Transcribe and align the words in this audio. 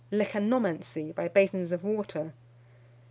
Lecanomancy, 0.11 1.13
by 1.13 1.27
basins 1.27 1.71
of 1.71 1.83
water. 1.83 2.33